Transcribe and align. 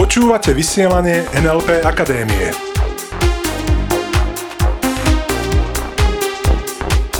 Počúvate 0.00 0.56
vysielanie 0.56 1.28
NLP 1.36 1.84
Akadémie. 1.84 2.56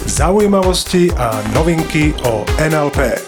Zaujímavosti 0.09 1.13
a 1.13 1.45
novinky 1.53 2.17
o 2.25 2.45
NLP. 2.57 3.21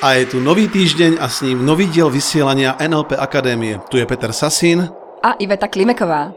A 0.00 0.20
je 0.20 0.24
tu 0.28 0.40
nový 0.40 0.68
týždeň 0.68 1.20
a 1.20 1.28
s 1.28 1.44
ním 1.44 1.60
nový 1.60 1.92
diel 1.92 2.08
vysielania 2.08 2.76
NLP 2.80 3.20
Akadémie. 3.20 3.80
Tu 3.92 4.00
je 4.00 4.08
Peter 4.08 4.32
Sasín. 4.32 4.88
A 5.20 5.36
Iveta 5.36 5.68
Klimeková. 5.68 6.32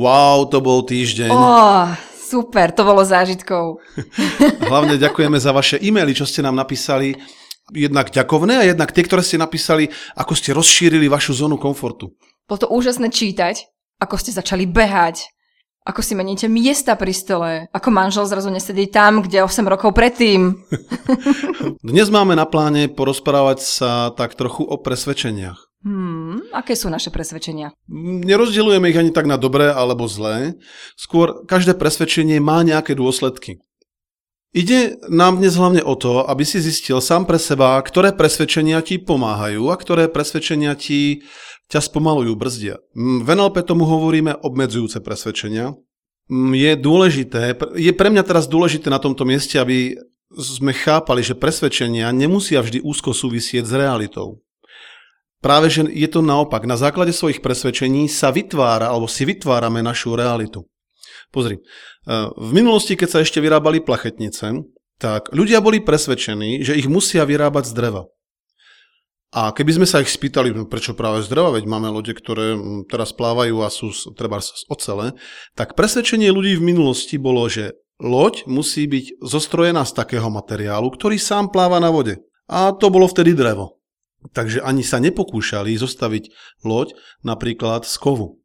Wow, 0.00 0.48
to 0.48 0.64
bol 0.64 0.84
týždeň. 0.88 1.32
Oh, 1.32 2.07
super, 2.28 2.68
to 2.76 2.84
bolo 2.84 3.00
zážitkou. 3.00 3.80
Hlavne 4.70 5.00
ďakujeme 5.00 5.40
za 5.40 5.56
vaše 5.56 5.80
e-maily, 5.80 6.12
čo 6.12 6.28
ste 6.28 6.44
nám 6.44 6.60
napísali. 6.60 7.16
Jednak 7.68 8.08
ďakovné 8.08 8.64
a 8.64 8.64
jednak 8.64 8.96
tie, 8.96 9.04
ktoré 9.04 9.20
ste 9.20 9.36
napísali, 9.36 9.92
ako 10.16 10.32
ste 10.32 10.56
rozšírili 10.56 11.04
vašu 11.08 11.36
zónu 11.36 11.60
komfortu. 11.60 12.16
Bolo 12.48 12.64
to 12.64 12.68
úžasné 12.72 13.12
čítať, 13.12 13.60
ako 14.00 14.16
ste 14.16 14.32
začali 14.32 14.64
behať, 14.64 15.28
ako 15.84 16.00
si 16.00 16.16
meníte 16.16 16.48
miesta 16.48 16.96
pri 16.96 17.12
stole, 17.12 17.50
ako 17.68 17.88
manžel 17.92 18.24
zrazu 18.24 18.48
nesedí 18.48 18.88
tam, 18.88 19.20
kde 19.20 19.44
8 19.44 19.68
rokov 19.68 19.92
predtým. 19.92 20.56
Dnes 21.84 22.08
máme 22.08 22.32
na 22.36 22.48
pláne 22.48 22.88
porozprávať 22.88 23.58
sa 23.60 23.90
tak 24.16 24.32
trochu 24.32 24.64
o 24.64 24.80
presvedčeniach. 24.80 25.67
Hmm, 25.78 26.42
aké 26.50 26.74
sú 26.74 26.90
naše 26.90 27.14
presvedčenia? 27.14 27.70
Nerozdielujeme 28.26 28.90
ich 28.90 28.98
ani 28.98 29.14
tak 29.14 29.30
na 29.30 29.38
dobré 29.38 29.70
alebo 29.70 30.10
zlé. 30.10 30.58
Skôr 30.98 31.46
každé 31.46 31.78
presvedčenie 31.78 32.42
má 32.42 32.66
nejaké 32.66 32.98
dôsledky. 32.98 33.62
Ide 34.56 34.96
nám 35.12 35.38
dnes 35.38 35.54
hlavne 35.54 35.84
o 35.84 35.92
to, 35.92 36.24
aby 36.24 36.42
si 36.42 36.58
zistil 36.58 37.04
sám 37.04 37.28
pre 37.28 37.36
seba, 37.36 37.78
ktoré 37.84 38.16
presvedčenia 38.16 38.80
ti 38.80 38.96
pomáhajú 38.96 39.68
a 39.68 39.76
ktoré 39.76 40.08
presvedčenia 40.08 40.72
ti 40.74 41.22
ťa 41.68 41.84
spomalujú, 41.84 42.32
brzdia. 42.32 42.80
V 42.96 43.28
NLP 43.28 43.60
tomu 43.62 43.84
hovoríme 43.84 44.40
obmedzujúce 44.40 45.04
presvedčenia. 45.04 45.76
Je 46.32 46.72
dôležité, 46.80 47.54
je 47.76 47.92
pre 47.92 48.08
mňa 48.08 48.24
teraz 48.24 48.48
dôležité 48.48 48.88
na 48.88 48.96
tomto 48.96 49.28
mieste, 49.28 49.60
aby 49.60 50.00
sme 50.32 50.72
chápali, 50.72 51.20
že 51.20 51.36
presvedčenia 51.36 52.08
nemusia 52.12 52.64
vždy 52.64 52.80
úzko 52.80 53.12
súvisieť 53.12 53.68
s 53.68 53.72
realitou. 53.72 54.40
Práve, 55.38 55.70
že 55.70 55.86
je 55.86 56.08
to 56.10 56.18
naopak. 56.18 56.66
Na 56.66 56.74
základe 56.74 57.14
svojich 57.14 57.38
presvedčení 57.38 58.10
sa 58.10 58.34
vytvára, 58.34 58.90
alebo 58.90 59.06
si 59.06 59.22
vytvárame 59.22 59.78
našu 59.86 60.18
realitu. 60.18 60.66
Pozri, 61.30 61.62
v 62.34 62.50
minulosti, 62.50 62.96
keď 62.98 63.08
sa 63.08 63.18
ešte 63.22 63.38
vyrábali 63.38 63.84
plachetnice, 63.84 64.64
tak 64.98 65.30
ľudia 65.30 65.62
boli 65.62 65.78
presvedčení, 65.78 66.66
že 66.66 66.74
ich 66.74 66.90
musia 66.90 67.22
vyrábať 67.22 67.70
z 67.70 67.72
dreva. 67.76 68.02
A 69.28 69.52
keby 69.52 69.76
sme 69.76 69.86
sa 69.86 70.00
ich 70.00 70.08
spýtali, 70.08 70.56
no 70.56 70.64
prečo 70.64 70.96
práve 70.96 71.20
z 71.20 71.28
dreva, 71.28 71.52
veď 71.52 71.68
máme 71.68 71.92
lode, 71.92 72.16
ktoré 72.16 72.56
mm, 72.56 72.88
teraz 72.88 73.12
plávajú 73.12 73.60
a 73.60 73.68
sú 73.68 73.92
treba 74.16 74.40
z 74.40 74.56
ocele, 74.72 75.14
tak 75.52 75.76
presvedčenie 75.76 76.32
ľudí 76.32 76.56
v 76.56 76.66
minulosti 76.72 77.20
bolo, 77.20 77.44
že 77.44 77.76
loď 78.00 78.48
musí 78.48 78.88
byť 78.88 79.20
zostrojená 79.20 79.84
z 79.84 79.92
takého 79.92 80.32
materiálu, 80.32 80.88
ktorý 80.96 81.20
sám 81.20 81.52
pláva 81.52 81.76
na 81.76 81.92
vode. 81.92 82.24
A 82.48 82.72
to 82.72 82.88
bolo 82.88 83.04
vtedy 83.04 83.36
drevo. 83.36 83.77
Takže 84.34 84.60
ani 84.66 84.82
sa 84.82 84.98
nepokúšali 84.98 85.78
zostaviť 85.78 86.30
loď 86.66 86.98
napríklad 87.22 87.86
z 87.86 87.94
kovu. 88.02 88.42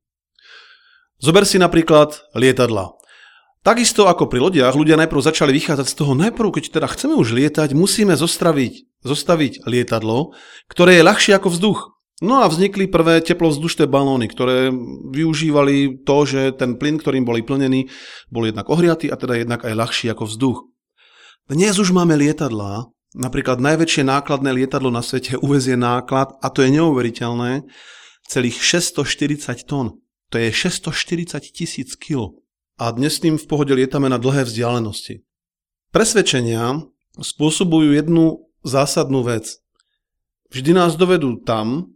Zober 1.17 1.47
si 1.47 1.57
napríklad 1.57 2.19
lietadla. 2.38 2.93
Takisto 3.63 4.11
ako 4.11 4.27
pri 4.27 4.43
lodiach, 4.43 4.75
ľudia 4.75 4.99
najprv 4.99 5.23
začali 5.23 5.55
vychádzať 5.55 5.88
z 5.88 5.95
toho, 5.95 6.11
najprv 6.19 6.59
keď 6.59 6.63
teda 6.77 6.88
chceme 6.91 7.15
už 7.15 7.31
lietať, 7.31 7.71
musíme 7.71 8.11
zostaviť, 8.11 9.02
zostaviť 9.07 9.63
lietadlo, 9.63 10.35
ktoré 10.67 10.99
je 10.99 11.07
ľahšie 11.07 11.31
ako 11.39 11.47
vzduch. 11.47 11.80
No 12.19 12.43
a 12.43 12.52
vznikli 12.52 12.91
prvé 12.91 13.23
teplovzdušné 13.23 13.87
balóny, 13.87 14.27
ktoré 14.27 14.67
využívali 15.15 16.03
to, 16.03 16.17
že 16.27 16.59
ten 16.59 16.75
plyn, 16.75 16.99
ktorým 16.99 17.23
boli 17.23 17.39
plnený, 17.39 17.87
bol 18.27 18.43
jednak 18.43 18.67
ohriatý 18.67 19.08
a 19.08 19.15
teda 19.15 19.48
jednak 19.48 19.64
aj 19.64 19.73
ľahší 19.80 20.11
ako 20.11 20.27
vzduch. 20.27 20.59
Dnes 21.48 21.80
už 21.80 21.95
máme 21.95 22.19
lietadlá, 22.19 22.92
napríklad 23.13 23.61
najväčšie 23.61 24.03
nákladné 24.05 24.53
lietadlo 24.53 24.89
na 24.89 25.05
svete 25.05 25.37
uvezie 25.39 25.77
náklad, 25.77 26.33
a 26.41 26.47
to 26.49 26.65
je 26.65 26.69
neuveriteľné, 26.73 27.65
celých 28.27 28.57
640 28.61 29.69
tón. 29.69 30.01
To 30.33 30.41
je 30.41 30.49
640 30.49 31.53
tisíc 31.53 31.93
kg 31.93 32.33
a 32.81 32.89
dnes 32.89 33.15
s 33.15 33.21
tým 33.21 33.37
v 33.37 33.45
pohode 33.45 33.69
lietame 33.69 34.09
na 34.09 34.17
dlhé 34.17 34.49
vzdialenosti. 34.49 35.21
Presvedčenia 35.93 36.81
spôsobujú 37.21 37.93
jednu 37.93 38.49
zásadnú 38.65 39.21
vec. 39.21 39.61
Vždy 40.49 40.73
nás 40.73 40.97
dovedú 40.97 41.37
tam, 41.45 41.93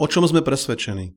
o 0.00 0.06
čom 0.08 0.24
sme 0.24 0.40
presvedčení. 0.40 1.12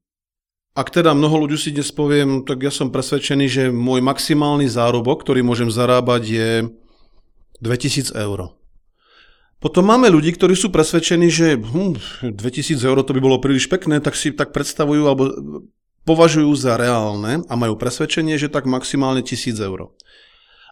Ak 0.76 0.92
teda 0.92 1.16
mnoho 1.16 1.48
ľudí 1.48 1.56
si 1.56 1.72
dnes 1.72 1.92
poviem, 1.96 2.44
tak 2.44 2.60
ja 2.60 2.72
som 2.72 2.92
presvedčený, 2.92 3.46
že 3.48 3.64
môj 3.72 4.04
maximálny 4.04 4.68
zárobok, 4.68 5.24
ktorý 5.24 5.44
môžem 5.44 5.72
zarábať, 5.72 6.22
je 6.28 6.50
2000 7.64 8.16
eur. 8.16 8.59
Potom 9.60 9.92
máme 9.92 10.08
ľudí, 10.08 10.32
ktorí 10.32 10.56
sú 10.56 10.72
presvedčení, 10.72 11.28
že 11.28 11.60
hm, 11.60 12.32
2000 12.32 12.80
eur 12.80 12.98
to 13.04 13.12
by 13.12 13.20
bolo 13.20 13.44
príliš 13.44 13.68
pekné, 13.68 14.00
tak 14.00 14.16
si 14.16 14.32
tak 14.32 14.56
predstavujú 14.56 15.04
alebo 15.04 15.24
považujú 16.08 16.52
za 16.56 16.80
reálne 16.80 17.44
a 17.44 17.54
majú 17.60 17.76
presvedčenie, 17.76 18.40
že 18.40 18.48
tak 18.48 18.64
maximálne 18.64 19.20
1000 19.20 19.60
eur. 19.60 19.92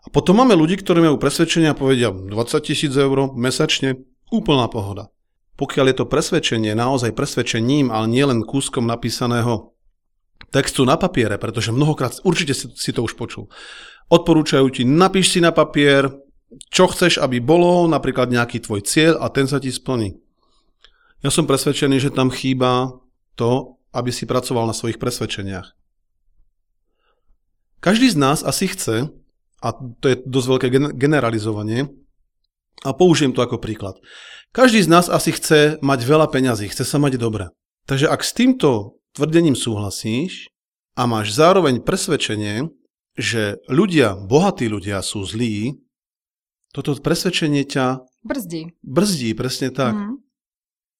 A 0.02 0.08
potom 0.08 0.40
máme 0.40 0.56
ľudí, 0.56 0.80
ktorí 0.80 1.03
majú 1.03 1.20
presvedčenie 1.20 1.76
a 1.76 1.76
povedia 1.76 2.16
20 2.16 2.31
tisíc 2.64 2.96
eur 2.96 3.36
mesačne, 3.36 4.08
úplná 4.31 4.72
pohoda. 4.72 5.12
Pokiaľ 5.59 5.86
je 5.92 5.97
to 6.00 6.06
presvedčenie 6.08 6.72
naozaj 6.72 7.12
presvedčením, 7.12 7.92
ale 7.92 8.08
nie 8.08 8.24
len 8.24 8.47
kúskom 8.47 8.88
napísaného 8.88 9.76
textu 10.47 10.88
na 10.88 10.96
papiere, 10.96 11.36
pretože 11.36 11.76
mnohokrát, 11.76 12.24
určite 12.24 12.56
si 12.56 12.92
to 12.96 13.03
už 13.03 13.20
počul, 13.20 13.52
odporúčajú 14.08 14.68
ti, 14.72 14.88
napíš 14.88 15.36
si 15.36 15.40
na 15.44 15.52
papier, 15.52 16.08
čo 16.72 16.88
chceš, 16.88 17.19
aby 17.19 17.44
bolo, 17.44 17.88
napríklad 17.91 18.31
nejaký 18.31 18.63
tvoj 18.63 18.84
cieľ 18.88 19.19
a 19.19 19.28
ten 19.28 19.46
sa 19.47 19.59
ti 19.59 19.72
splní. 19.72 20.16
Ja 21.25 21.34
som 21.34 21.50
presvedčený, 21.50 22.00
že 22.00 22.13
tam 22.13 22.31
chýba 22.31 23.02
to, 23.35 23.81
aby 23.91 24.13
si 24.13 24.30
pracoval 24.30 24.69
na 24.69 24.75
svojich 24.75 25.02
presvedčeniach. 25.02 25.74
Každý 27.84 28.09
z 28.09 28.18
nás 28.18 28.41
asi 28.41 28.69
chce, 28.69 29.12
a 29.62 29.69
to 29.74 30.06
je 30.08 30.22
dosť 30.25 30.47
veľké 30.47 30.68
generalizovanie, 30.97 31.90
a 32.85 32.94
použijem 32.94 33.34
to 33.34 33.41
ako 33.41 33.58
príklad. 33.58 33.97
Každý 34.53 34.85
z 34.85 34.90
nás 34.90 35.09
asi 35.09 35.34
chce 35.34 35.81
mať 35.81 36.00
veľa 36.06 36.29
peňazí, 36.29 36.69
chce 36.69 36.85
sa 36.85 37.02
mať 37.02 37.18
dobre. 37.18 37.50
Takže 37.90 38.06
ak 38.09 38.22
s 38.22 38.31
týmto 38.38 39.02
tvrdením 39.18 39.58
súhlasíš 39.58 40.50
a 40.94 41.09
máš 41.09 41.34
zároveň 41.34 41.81
presvedčenie, 41.81 42.69
že 43.18 43.58
ľudia, 43.66 44.14
bohatí 44.14 44.69
ľudia 44.69 45.02
sú 45.02 45.25
zlí, 45.25 45.81
toto 46.75 46.95
presvedčenie 46.97 47.63
ťa 47.63 48.03
brzdí. 48.23 48.75
Brzdí, 48.83 49.33
presne 49.33 49.72
tak. 49.72 49.95
Mm. 49.95 50.19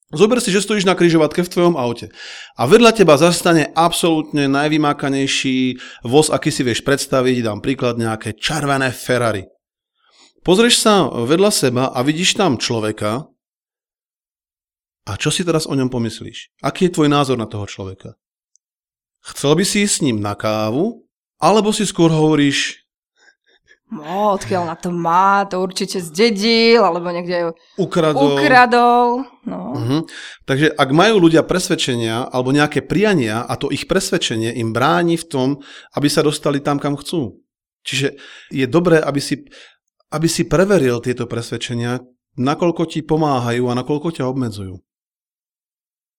Zober 0.08 0.40
si, 0.40 0.56
že 0.56 0.64
stojíš 0.64 0.88
na 0.88 0.96
kryžovatke 0.96 1.44
v 1.44 1.52
tvojom 1.52 1.76
aute 1.76 2.16
a 2.56 2.64
vedľa 2.64 2.96
teba 2.96 3.20
zastane 3.20 3.68
absolútne 3.76 4.48
najvymákanejší 4.48 5.84
voz, 6.08 6.32
aký 6.32 6.48
si 6.48 6.64
vieš 6.64 6.80
predstaviť, 6.88 7.44
dám 7.44 7.60
príklad 7.60 8.00
nejaké 8.00 8.40
červené 8.40 8.96
Ferrari. 8.96 9.44
Pozrieš 10.48 10.80
sa 10.80 11.12
vedľa 11.12 11.52
seba 11.52 11.84
a 11.92 12.00
vidíš 12.08 12.40
tam 12.40 12.56
človeka 12.56 13.28
a 15.08 15.20
čo 15.20 15.28
si 15.28 15.44
teraz 15.44 15.68
o 15.68 15.76
ňom 15.76 15.92
pomyslíš? 15.92 16.56
Aký 16.64 16.88
je 16.88 16.96
tvoj 16.96 17.12
názor 17.12 17.36
na 17.36 17.48
toho 17.48 17.68
človeka? 17.68 18.16
Chcel 19.28 19.60
by 19.60 19.64
si 19.68 19.84
ísť 19.84 19.92
s 19.92 20.04
ním 20.08 20.24
na 20.24 20.40
kávu? 20.40 21.04
Alebo 21.40 21.76
si 21.76 21.84
skôr 21.84 22.12
hovoríš, 22.12 22.87
No, 23.88 24.36
odkiaľ 24.36 24.68
na 24.68 24.76
to 24.76 24.92
má, 24.92 25.48
to 25.48 25.64
určite 25.64 26.04
zdedil, 26.04 26.84
alebo 26.84 27.08
niekde 27.08 27.56
ukradol. 27.80 28.36
ukradol 28.36 29.24
no. 29.48 29.60
uh-huh. 29.80 30.02
Takže 30.44 30.76
ak 30.76 30.90
majú 30.92 31.24
ľudia 31.24 31.48
presvedčenia 31.48 32.28
alebo 32.28 32.52
nejaké 32.52 32.84
priania 32.84 33.48
a 33.48 33.56
to 33.56 33.72
ich 33.72 33.88
presvedčenie 33.88 34.52
im 34.60 34.76
bráni 34.76 35.16
v 35.16 35.26
tom, 35.32 35.48
aby 35.96 36.12
sa 36.12 36.20
dostali 36.20 36.60
tam, 36.60 36.84
kam 36.84 37.00
chcú. 37.00 37.40
Čiže 37.88 38.20
je 38.52 38.66
dobré, 38.68 39.00
aby 39.00 39.24
si, 39.24 39.48
aby 40.12 40.28
si 40.28 40.44
preveril 40.44 41.00
tieto 41.00 41.24
presvedčenia, 41.24 42.04
nakoľko 42.36 42.92
ti 42.92 43.00
pomáhajú 43.08 43.72
a 43.72 43.78
nakoľko 43.80 44.20
ťa 44.20 44.28
obmedzujú. 44.28 44.84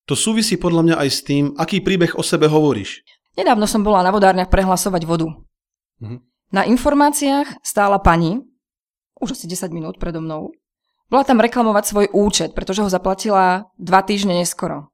To 0.09 0.17
súvisí 0.17 0.57
podľa 0.57 0.83
mňa 0.89 0.97
aj 1.05 1.09
s 1.13 1.21
tým, 1.21 1.53
aký 1.61 1.85
príbeh 1.85 2.17
o 2.17 2.25
sebe 2.25 2.49
hovoríš. 2.49 3.05
Nedávno 3.37 3.69
som 3.69 3.85
bola 3.85 4.01
na 4.01 4.09
vodárniach 4.09 4.49
prehlasovať 4.49 5.05
vodu. 5.05 5.29
Uh-huh. 6.01 6.25
Na 6.49 6.65
informáciách 6.65 7.61
stála 7.61 8.01
pani, 8.01 8.41
už 9.21 9.37
asi 9.37 9.45
10 9.45 9.69
minút 9.69 10.01
predo 10.01 10.25
mnou. 10.25 10.57
Bola 11.13 11.25
tam 11.25 11.41
reklamovať 11.41 11.85
svoj 11.85 12.07
účet, 12.13 12.51
pretože 12.57 12.81
ho 12.85 12.89
zaplatila 12.89 13.69
dva 13.77 14.01
týždne 14.01 14.37
neskoro. 14.37 14.89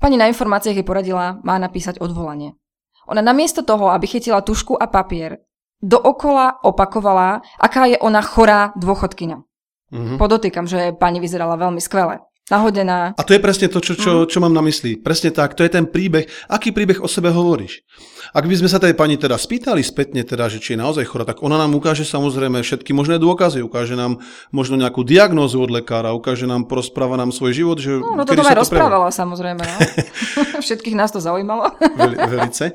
Pani 0.00 0.16
na 0.16 0.28
informáciách 0.32 0.80
jej 0.80 0.86
poradila, 0.86 1.40
má 1.44 1.60
napísať 1.60 2.00
odvolanie. 2.00 2.56
Ona 3.08 3.20
namiesto 3.20 3.60
toho, 3.60 3.92
aby 3.92 4.08
chytila 4.08 4.40
tušku 4.40 4.76
a 4.76 4.88
papier, 4.88 5.44
dookola 5.82 6.62
opakovala, 6.64 7.44
aká 7.60 7.90
je 7.90 7.98
ona 8.00 8.22
chorá 8.22 8.72
dôchodkyňa. 8.78 9.38
Mhm. 9.92 10.14
Podotýkam, 10.16 10.64
že 10.64 10.96
pani 10.96 11.20
vyzerala 11.20 11.60
veľmi 11.60 11.80
skvele. 11.84 12.24
Nahodená. 12.50 13.14
A 13.14 13.22
to 13.22 13.32
je 13.32 13.40
presne 13.40 13.70
to, 13.70 13.78
čo, 13.78 13.94
čo, 13.94 14.26
čo 14.26 14.38
mám 14.42 14.50
na 14.50 14.58
mysli. 14.66 14.98
Presne 14.98 15.30
tak, 15.30 15.54
to 15.54 15.62
je 15.62 15.70
ten 15.70 15.86
príbeh. 15.86 16.26
Aký 16.50 16.74
príbeh 16.74 16.98
o 16.98 17.06
sebe 17.06 17.30
hovoríš? 17.30 17.86
Ak 18.34 18.50
by 18.50 18.54
sme 18.58 18.66
sa 18.66 18.82
tej 18.82 18.98
pani 18.98 19.14
teda 19.14 19.38
spýtali 19.38 19.78
spätne, 19.78 20.26
teda, 20.26 20.50
že 20.50 20.58
či 20.58 20.74
je 20.74 20.82
naozaj 20.82 21.06
chorá, 21.06 21.22
tak 21.22 21.38
ona 21.38 21.54
nám 21.54 21.70
ukáže 21.78 22.02
samozrejme 22.02 22.58
všetky 22.66 22.90
možné 22.90 23.22
dôkazy. 23.22 23.62
Ukáže 23.62 23.94
nám 23.94 24.18
možno 24.50 24.74
nejakú 24.74 25.06
diagnózu 25.06 25.62
od 25.62 25.70
lekára, 25.70 26.10
ukáže 26.18 26.50
nám, 26.50 26.66
porozpráva 26.66 27.14
nám 27.14 27.30
svoj 27.30 27.54
život. 27.54 27.78
Že 27.78 28.02
No, 28.02 28.18
no 28.18 28.24
to 28.26 28.34
aj 28.34 28.58
rozprávala 28.58 29.06
prejavilo. 29.06 29.20
samozrejme. 29.22 29.62
No. 29.62 29.76
Všetkých 30.66 30.98
nás 30.98 31.14
to 31.14 31.22
zaujímalo. 31.22 31.70
Veli, 31.94 32.16
velice. 32.26 32.74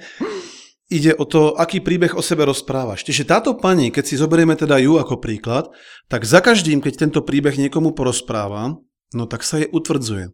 Ide 0.88 1.20
o 1.20 1.28
to, 1.28 1.52
aký 1.60 1.84
príbeh 1.84 2.16
o 2.16 2.24
sebe 2.24 2.48
rozprávaš. 2.48 3.04
Čiže 3.04 3.28
táto 3.28 3.60
pani, 3.60 3.92
keď 3.92 4.04
si 4.08 4.16
zoberieme 4.16 4.56
teda 4.56 4.80
ju 4.80 4.96
ako 4.96 5.20
príklad, 5.20 5.68
tak 6.08 6.24
za 6.24 6.40
každým, 6.40 6.80
keď 6.80 6.94
tento 6.96 7.20
príbeh 7.28 7.60
niekomu 7.60 7.92
porozpráva, 7.92 8.80
no 9.14 9.30
tak 9.30 9.44
sa 9.44 9.62
je 9.62 9.68
utvrdzuje. 9.72 10.34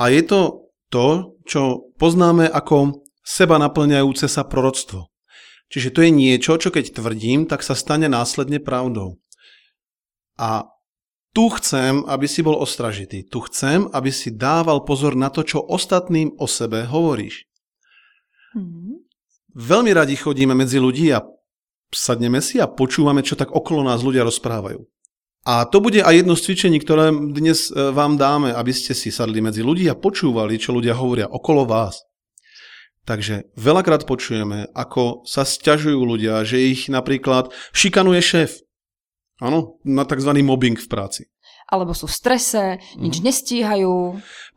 A 0.00 0.04
je 0.08 0.22
to 0.24 0.40
to, 0.88 1.36
čo 1.44 1.90
poznáme 1.98 2.46
ako 2.46 3.04
seba 3.24 3.58
naplňajúce 3.58 4.28
sa 4.30 4.46
proroctvo. 4.46 5.10
Čiže 5.72 5.90
to 5.90 6.00
je 6.06 6.10
niečo, 6.12 6.60
čo 6.60 6.70
keď 6.70 6.94
tvrdím, 6.94 7.50
tak 7.50 7.64
sa 7.66 7.74
stane 7.74 8.06
následne 8.06 8.60
pravdou. 8.62 9.18
A 10.38 10.68
tu 11.34 11.50
chcem, 11.58 12.06
aby 12.06 12.30
si 12.30 12.46
bol 12.46 12.54
ostražitý. 12.54 13.26
Tu 13.26 13.42
chcem, 13.50 13.90
aby 13.90 14.14
si 14.14 14.30
dával 14.30 14.86
pozor 14.86 15.18
na 15.18 15.34
to, 15.34 15.42
čo 15.42 15.66
ostatným 15.66 16.38
o 16.38 16.46
sebe 16.46 16.86
hovoríš. 16.86 17.42
Mhm. 18.54 19.02
Veľmi 19.54 19.90
radi 19.94 20.14
chodíme 20.14 20.54
medzi 20.54 20.78
ľudí 20.78 21.10
a 21.14 21.22
sadneme 21.90 22.42
si 22.42 22.58
a 22.58 22.70
počúvame, 22.70 23.22
čo 23.22 23.38
tak 23.38 23.50
okolo 23.50 23.86
nás 23.86 24.02
ľudia 24.02 24.26
rozprávajú. 24.26 24.82
A 25.44 25.68
to 25.68 25.84
bude 25.84 26.00
aj 26.00 26.24
jedno 26.24 26.32
z 26.40 26.44
cvičení, 26.48 26.80
ktoré 26.80 27.12
dnes 27.12 27.68
e, 27.68 27.92
vám 27.92 28.16
dáme, 28.16 28.56
aby 28.56 28.72
ste 28.72 28.96
si 28.96 29.12
sadli 29.12 29.44
medzi 29.44 29.60
ľudí 29.60 29.84
a 29.92 29.98
počúvali, 29.98 30.56
čo 30.56 30.72
ľudia 30.72 30.96
hovoria 30.96 31.28
okolo 31.28 31.68
vás. 31.68 32.00
Takže 33.04 33.52
veľakrát 33.52 34.08
počujeme, 34.08 34.72
ako 34.72 35.28
sa 35.28 35.44
sťažujú 35.44 36.00
ľudia, 36.00 36.40
že 36.48 36.56
ich 36.64 36.88
napríklad 36.88 37.52
šikanuje 37.76 38.24
šéf. 38.24 38.64
Áno, 39.36 39.76
na 39.84 40.08
tzv. 40.08 40.32
mobbing 40.40 40.80
v 40.80 40.88
práci. 40.88 41.22
Alebo 41.68 41.92
sú 41.92 42.08
v 42.08 42.16
strese, 42.16 42.62
nič 42.96 43.20
Mhm. 43.20 43.24
nestíhajú. 43.28 43.94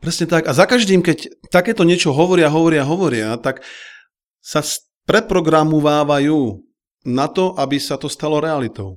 Presne 0.00 0.24
tak. 0.24 0.48
A 0.48 0.56
za 0.56 0.64
každým, 0.64 1.04
keď 1.04 1.28
takéto 1.52 1.84
niečo 1.84 2.16
hovoria, 2.16 2.48
hovoria, 2.48 2.88
hovoria, 2.88 3.36
tak 3.36 3.60
sa 4.40 4.64
preprogramovávajú 5.04 6.64
na 7.04 7.28
to, 7.28 7.52
aby 7.60 7.76
sa 7.76 8.00
to 8.00 8.08
stalo 8.08 8.40
realitou. 8.40 8.96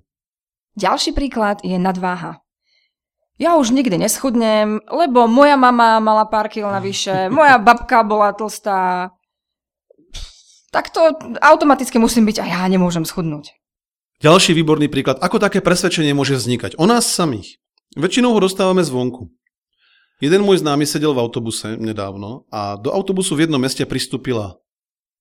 Ďalší 0.80 1.12
príklad 1.12 1.60
je 1.68 1.76
nadváha. 1.76 2.40
Ja 3.42 3.58
už 3.58 3.74
nikdy 3.74 3.98
neschudnem, 3.98 4.86
lebo 4.86 5.26
moja 5.26 5.58
mama 5.58 5.98
mala 5.98 6.30
pár 6.30 6.46
kil 6.48 6.70
navyše, 6.70 7.28
moja 7.34 7.58
babka 7.58 8.06
bola 8.06 8.32
tlstá. 8.38 9.10
Tak 10.72 10.94
to 10.94 11.12
automaticky 11.42 12.00
musím 12.00 12.30
byť 12.30 12.38
a 12.40 12.46
ja 12.48 12.62
nemôžem 12.70 13.04
schudnúť. 13.04 13.52
Ďalší 14.22 14.54
výborný 14.54 14.88
príklad, 14.88 15.18
ako 15.20 15.42
také 15.42 15.60
presvedčenie 15.60 16.14
môže 16.14 16.38
vznikať. 16.38 16.78
O 16.78 16.86
nás 16.86 17.10
samých. 17.10 17.58
Väčšinou 17.98 18.38
ho 18.38 18.40
dostávame 18.40 18.86
zvonku. 18.86 19.34
Jeden 20.22 20.46
môj 20.46 20.62
známy 20.62 20.86
sedel 20.86 21.18
v 21.18 21.26
autobuse 21.26 21.76
nedávno 21.82 22.46
a 22.54 22.78
do 22.78 22.94
autobusu 22.94 23.34
v 23.34 23.50
jednom 23.50 23.58
meste 23.58 23.82
pristúpila 23.90 24.62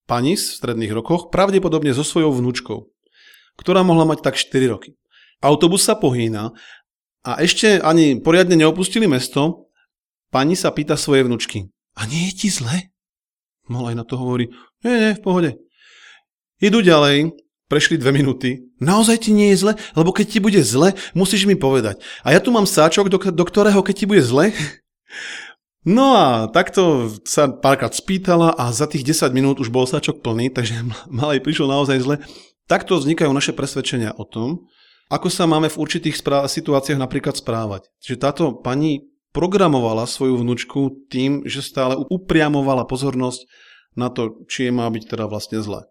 pani 0.05 0.37
v 0.37 0.45
stredných 0.45 0.93
rokoch, 0.93 1.33
pravdepodobne 1.33 1.97
so 1.97 2.05
svojou 2.05 2.37
vnúčkou, 2.37 2.85
ktorá 3.57 3.81
mohla 3.81 4.05
mať 4.05 4.21
tak 4.21 4.37
4 4.37 4.53
roky. 4.69 5.00
Autobus 5.41 5.89
sa 5.89 5.97
pohýna 5.97 6.53
a 7.25 7.41
ešte 7.41 7.81
ani 7.81 8.21
poriadne 8.21 8.57
neopustili 8.57 9.09
mesto, 9.09 9.73
pani 10.33 10.57
sa 10.57 10.73
pýta 10.73 10.97
svojej 10.97 11.25
vnúčky. 11.25 11.69
A 11.97 12.05
nie 12.09 12.29
je 12.33 12.47
ti 12.47 12.49
zle? 12.49 12.93
Mohla 13.69 13.93
aj 13.93 13.97
na 14.01 14.05
to 14.05 14.15
hovorí, 14.17 14.53
nie, 14.85 14.95
nie, 14.97 15.13
v 15.17 15.25
pohode. 15.25 15.51
Idú 16.61 16.85
ďalej, 16.85 17.33
prešli 17.73 17.97
dve 17.97 18.13
minúty. 18.13 18.69
Naozaj 18.81 19.29
ti 19.29 19.31
nie 19.33 19.53
je 19.53 19.65
zle? 19.65 19.73
Lebo 19.97 20.13
keď 20.13 20.27
ti 20.27 20.39
bude 20.41 20.61
zle, 20.61 20.93
musíš 21.17 21.49
mi 21.49 21.57
povedať. 21.57 22.01
A 22.25 22.37
ja 22.37 22.41
tu 22.41 22.53
mám 22.53 22.69
sáčok, 22.69 23.09
do, 23.09 23.17
do 23.17 23.45
ktorého 23.45 23.81
keď 23.81 23.95
ti 23.95 24.07
bude 24.09 24.25
zle... 24.25 24.53
No 25.81 26.13
a 26.13 26.53
takto 26.53 27.09
sa 27.25 27.49
párkrát 27.49 27.97
spýtala 27.97 28.53
a 28.53 28.69
za 28.69 28.85
tých 28.85 29.17
10 29.17 29.33
minút 29.33 29.65
už 29.65 29.73
bol 29.73 29.89
sáčok 29.89 30.21
plný, 30.21 30.53
takže 30.53 30.85
malej 31.09 31.41
prišlo 31.41 31.73
naozaj 31.73 32.05
zle. 32.05 32.17
Takto 32.69 33.01
vznikajú 33.01 33.33
naše 33.33 33.57
presvedčenia 33.57 34.13
o 34.13 34.29
tom, 34.29 34.69
ako 35.11 35.29
sa 35.29 35.45
máme 35.51 35.67
v 35.67 35.81
určitých 35.83 36.15
správ- 36.15 36.47
situáciách 36.47 36.97
napríklad 36.97 37.35
správať. 37.35 37.91
Čiže 37.99 38.23
táto 38.23 38.45
pani 38.55 39.11
programovala 39.35 40.07
svoju 40.07 40.39
vnúčku 40.39 41.11
tým, 41.11 41.43
že 41.45 41.67
stále 41.67 41.99
upriamovala 41.99 42.87
pozornosť 42.87 43.43
na 43.99 44.07
to, 44.07 44.47
či 44.47 44.71
je 44.71 44.73
má 44.73 44.87
byť 44.87 45.05
teda 45.11 45.27
vlastne 45.27 45.59
zle. 45.59 45.91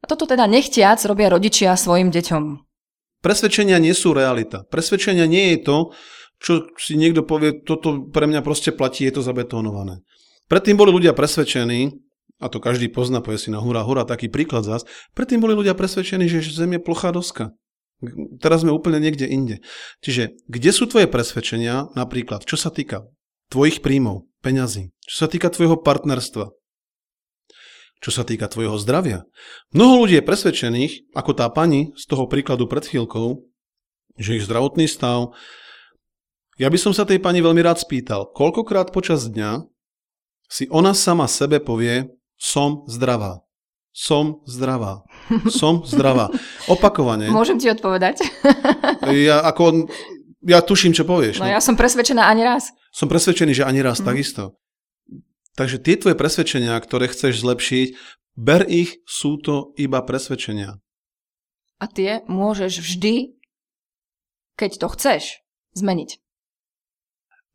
A 0.00 0.04
toto 0.06 0.24
teda 0.24 0.46
nechtiac 0.46 1.02
robia 1.04 1.28
rodičia 1.28 1.74
svojim 1.74 2.14
deťom. 2.14 2.42
Presvedčenia 3.20 3.76
nie 3.76 3.92
sú 3.92 4.16
realita. 4.16 4.64
Presvedčenia 4.70 5.28
nie 5.28 5.52
je 5.54 5.58
to, 5.60 5.76
čo 6.40 6.72
si 6.80 6.96
niekto 6.96 7.20
povie, 7.20 7.60
toto 7.60 8.08
pre 8.08 8.24
mňa 8.24 8.40
proste 8.40 8.72
platí, 8.72 9.04
je 9.04 9.20
to 9.20 9.22
zabetónované. 9.22 10.00
Predtým 10.48 10.80
boli 10.80 10.88
ľudia 10.88 11.12
presvedčení, 11.12 11.92
a 12.40 12.48
to 12.48 12.64
každý 12.64 12.88
pozná, 12.88 13.20
povie 13.20 13.36
si 13.36 13.52
na 13.52 13.60
hura, 13.60 13.84
hura, 13.84 14.08
taký 14.08 14.32
príklad 14.32 14.64
zás, 14.64 14.88
predtým 15.12 15.44
boli 15.44 15.52
ľudia 15.52 15.76
presvedčení, 15.76 16.24
že 16.32 16.40
Zem 16.48 16.80
je 16.80 16.80
plochá 16.80 17.12
doska. 17.12 17.52
Teraz 18.40 18.64
sme 18.64 18.72
úplne 18.72 18.96
niekde 18.96 19.28
inde. 19.28 19.60
Čiže 20.00 20.40
kde 20.48 20.70
sú 20.72 20.88
tvoje 20.88 21.04
presvedčenia, 21.04 21.92
napríklad, 21.92 22.48
čo 22.48 22.56
sa 22.56 22.72
týka 22.72 23.04
tvojich 23.52 23.84
príjmov, 23.84 24.24
peňazí, 24.40 24.94
čo 25.04 25.16
sa 25.24 25.28
týka 25.28 25.52
tvojho 25.52 25.76
partnerstva, 25.80 26.48
čo 28.00 28.10
sa 28.10 28.24
týka 28.24 28.48
tvojho 28.48 28.80
zdravia. 28.80 29.28
Mnoho 29.76 30.04
ľudí 30.04 30.16
je 30.16 30.24
presvedčených, 30.24 31.12
ako 31.12 31.36
tá 31.36 31.46
pani 31.52 31.92
z 31.92 32.04
toho 32.08 32.24
príkladu 32.24 32.64
pred 32.64 32.88
chvíľkou, 32.88 33.44
že 34.16 34.40
ich 34.40 34.46
zdravotný 34.48 34.88
stav... 34.88 35.36
Ja 36.60 36.68
by 36.68 36.76
som 36.76 36.92
sa 36.92 37.08
tej 37.08 37.24
pani 37.24 37.40
veľmi 37.40 37.64
rád 37.64 37.80
spýtal, 37.80 38.28
koľkokrát 38.36 38.92
počas 38.92 39.24
dňa 39.32 39.64
si 40.44 40.68
ona 40.68 40.92
sama 40.92 41.24
sebe 41.24 41.56
povie, 41.56 42.12
som 42.36 42.84
zdravá. 42.84 43.40
Som 43.90 44.38
zdravá. 44.46 45.02
Som 45.50 45.82
zdravá. 45.82 46.30
Opakovane. 46.70 47.26
Môžem 47.34 47.58
ti 47.58 47.66
odpovedať? 47.70 48.22
Ja, 49.10 49.42
ako, 49.42 49.90
ja 50.46 50.62
tuším, 50.62 50.94
čo 50.94 51.02
povieš. 51.02 51.42
No 51.42 51.48
ja 51.48 51.58
som 51.58 51.74
presvedčená 51.74 52.30
ani 52.30 52.46
raz. 52.46 52.70
Som 52.94 53.10
presvedčený, 53.10 53.52
že 53.56 53.66
ani 53.66 53.82
raz 53.82 53.98
Mhm. 53.98 54.06
takisto. 54.06 54.42
Takže 55.58 55.82
tie 55.82 55.98
tvoje 55.98 56.14
presvedčenia, 56.14 56.78
ktoré 56.78 57.10
chceš 57.10 57.42
zlepšiť, 57.42 57.88
ber 58.38 58.62
ich, 58.70 59.02
sú 59.04 59.36
to 59.42 59.74
iba 59.74 59.98
presvedčenia. 60.00 60.78
A 61.80 61.84
tie 61.90 62.22
môžeš 62.30 62.78
vždy, 62.78 63.34
keď 64.54 64.70
to 64.78 64.86
chceš, 64.94 65.22
zmeniť. 65.74 66.20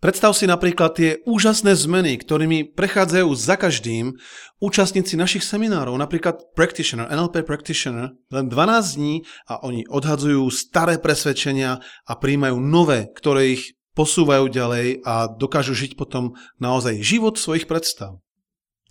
Predstav 0.04 0.36
si 0.36 0.44
napríklad 0.44 0.92
tie 1.00 1.24
úžasné 1.24 1.72
zmeny, 1.72 2.20
ktorými 2.20 2.76
prechádzajú 2.76 3.30
za 3.32 3.56
každým 3.56 4.14
účastníci 4.60 5.16
našich 5.16 5.42
seminárov, 5.48 5.96
napríklad 5.96 6.52
Practitioner, 6.52 7.08
NLP 7.08 7.48
Practitioner, 7.48 8.12
len 8.28 8.46
12 8.52 9.00
dní 9.00 9.24
a 9.48 9.64
oni 9.64 9.88
odhadzujú 9.88 10.52
staré 10.52 11.00
presvedčenia 11.00 11.80
a 11.80 12.14
príjmajú 12.20 12.60
nové, 12.60 13.08
ktoré 13.16 13.56
ich 13.56 13.80
posúvajú 13.96 14.52
ďalej 14.52 15.08
a 15.08 15.32
dokážu 15.32 15.72
žiť 15.72 15.96
potom 15.96 16.36
naozaj 16.60 17.00
život 17.00 17.40
svojich 17.40 17.64
predstav. 17.64 18.20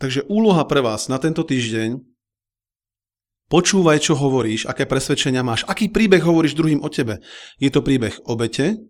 Takže 0.00 0.24
úloha 0.26 0.64
pre 0.64 0.80
vás 0.80 1.12
na 1.12 1.20
tento 1.20 1.44
týždeň 1.44 2.00
počúvaj, 3.52 4.00
čo 4.00 4.16
hovoríš, 4.16 4.64
aké 4.66 4.88
presvedčenia 4.88 5.44
máš, 5.44 5.68
aký 5.68 5.92
príbeh 5.92 6.24
hovoríš 6.24 6.56
druhým 6.56 6.80
o 6.80 6.88
tebe. 6.88 7.20
Je 7.60 7.68
to 7.68 7.84
príbeh 7.84 8.16
obete, 8.24 8.80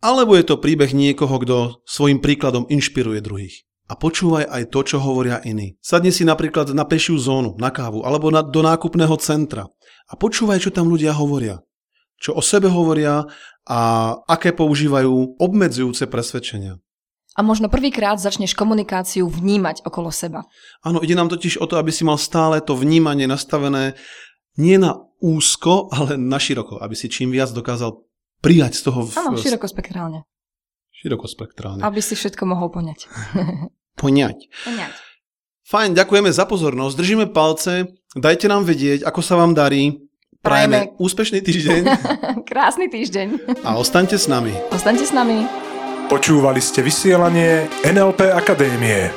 alebo 0.00 0.36
je 0.36 0.44
to 0.44 0.60
príbeh 0.60 0.92
niekoho, 0.92 1.36
kto 1.40 1.56
svojim 1.88 2.20
príkladom 2.20 2.68
inšpiruje 2.68 3.20
druhých. 3.24 3.56
A 3.86 3.94
počúvaj 3.94 4.50
aj 4.50 4.74
to, 4.74 4.82
čo 4.82 4.96
hovoria 4.98 5.38
iní. 5.46 5.78
Sadni 5.78 6.10
si 6.10 6.26
napríklad 6.26 6.74
na 6.74 6.82
pešiu 6.82 7.22
zónu, 7.22 7.54
na 7.54 7.70
kávu, 7.70 8.02
alebo 8.02 8.34
na, 8.34 8.42
do 8.42 8.58
nákupného 8.58 9.14
centra. 9.22 9.70
A 10.10 10.18
počúvaj, 10.18 10.58
čo 10.58 10.74
tam 10.74 10.90
ľudia 10.90 11.14
hovoria. 11.14 11.62
Čo 12.18 12.34
o 12.34 12.42
sebe 12.42 12.66
hovoria 12.66 13.30
a 13.66 13.78
aké 14.26 14.50
používajú 14.50 15.38
obmedzujúce 15.38 16.10
presvedčenia. 16.10 16.82
A 17.36 17.44
možno 17.44 17.68
prvýkrát 17.68 18.16
začneš 18.16 18.56
komunikáciu 18.56 19.28
vnímať 19.28 19.84
okolo 19.84 20.08
seba. 20.08 20.48
Áno, 20.80 21.04
ide 21.04 21.12
nám 21.12 21.28
totiž 21.28 21.60
o 21.60 21.68
to, 21.68 21.76
aby 21.76 21.92
si 21.92 22.02
mal 22.02 22.16
stále 22.16 22.64
to 22.64 22.72
vnímanie 22.72 23.28
nastavené 23.28 23.92
nie 24.56 24.80
na 24.80 24.96
úzko, 25.20 25.92
ale 25.92 26.16
na 26.16 26.40
široko. 26.40 26.80
Aby 26.80 26.96
si 26.96 27.12
čím 27.12 27.28
viac 27.28 27.52
dokázal 27.52 28.05
prijať 28.46 28.78
z 28.78 28.82
toho... 28.86 29.10
V... 29.10 29.42
Širokospektrálne. 29.42 30.22
Širokospektrálne. 30.94 31.82
Aby 31.82 31.98
si 31.98 32.14
všetko 32.14 32.46
mohol 32.46 32.70
poňať. 32.70 33.10
poňať. 34.00 34.46
Poňať. 34.62 34.94
Fajn, 35.66 35.98
ďakujeme 35.98 36.30
za 36.30 36.46
pozornosť, 36.46 36.94
držíme 36.94 37.26
palce, 37.34 37.90
dajte 38.14 38.46
nám 38.46 38.62
vedieť, 38.62 39.02
ako 39.02 39.18
sa 39.18 39.34
vám 39.34 39.50
darí. 39.50 39.98
Prajeme, 40.38 40.94
Prajeme 40.94 41.02
úspešný 41.02 41.42
týždeň. 41.42 41.82
Krásny 42.50 42.86
týždeň. 42.86 43.58
A 43.66 43.74
ostaňte 43.74 44.14
s 44.14 44.30
nami. 44.30 44.54
Ostaňte 44.70 45.02
s 45.02 45.10
nami. 45.10 45.42
Počúvali 46.06 46.62
ste 46.62 46.86
vysielanie 46.86 47.66
NLP 47.82 48.30
Akadémie. 48.30 49.10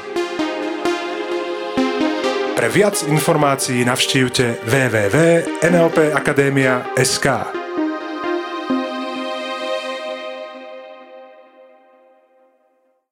Pre 2.58 2.70
viac 2.74 2.98
informácií 3.06 3.86
navštívte 3.86 4.66
www.nlpakademia.sk. 4.66 7.59